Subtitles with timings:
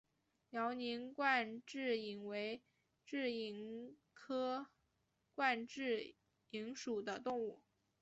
[0.49, 2.63] 辽宁冠蛭蚓为
[3.07, 4.65] 蛭蚓科
[5.35, 6.15] 冠蛭
[6.49, 7.61] 蚓属的动物。